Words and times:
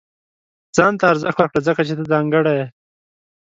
•ځان 0.75 0.93
ته 0.99 1.05
ارزښت 1.11 1.37
ورکړه، 1.39 1.59
ځکه 1.67 1.81
چې 1.87 1.93
ته 1.97 2.03
ځانګړی 2.11 2.53
یې. 2.59 2.65